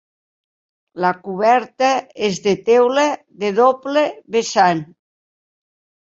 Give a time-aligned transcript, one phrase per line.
[1.03, 1.89] La coberta
[2.27, 3.03] és de teula
[3.43, 4.03] de doble
[4.37, 4.81] vessant.